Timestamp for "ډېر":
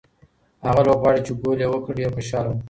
1.99-2.09